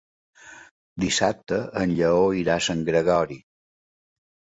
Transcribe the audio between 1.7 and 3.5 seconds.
en Lleó irà a Sant Gregori.